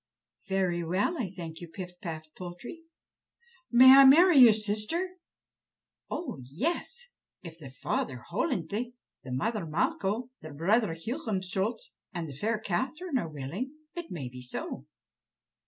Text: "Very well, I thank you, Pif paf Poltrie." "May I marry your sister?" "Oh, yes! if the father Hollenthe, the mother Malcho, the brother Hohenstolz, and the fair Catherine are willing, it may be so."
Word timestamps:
"Very 0.47 0.83
well, 0.83 1.15
I 1.21 1.29
thank 1.29 1.61
you, 1.61 1.67
Pif 1.67 1.91
paf 2.01 2.25
Poltrie." 2.33 2.85
"May 3.71 3.91
I 3.95 4.03
marry 4.03 4.37
your 4.37 4.51
sister?" 4.51 5.19
"Oh, 6.09 6.39
yes! 6.41 7.09
if 7.43 7.59
the 7.59 7.69
father 7.69 8.23
Hollenthe, 8.31 8.93
the 9.23 9.31
mother 9.31 9.63
Malcho, 9.67 10.31
the 10.41 10.53
brother 10.53 10.95
Hohenstolz, 10.95 11.91
and 12.15 12.27
the 12.27 12.33
fair 12.35 12.57
Catherine 12.57 13.19
are 13.19 13.29
willing, 13.29 13.73
it 13.93 14.09
may 14.09 14.27
be 14.27 14.41
so." 14.41 14.87